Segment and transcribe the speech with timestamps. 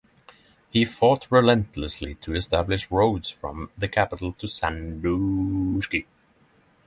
[0.71, 6.07] He fought relentlessly to establish roads from the capital to Sandusky.